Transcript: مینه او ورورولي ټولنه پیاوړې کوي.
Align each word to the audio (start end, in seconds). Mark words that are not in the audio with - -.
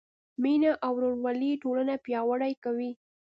مینه 0.41 0.71
او 0.85 0.91
ورورولي 0.97 1.51
ټولنه 1.63 1.93
پیاوړې 2.05 2.53
کوي. 2.63 2.91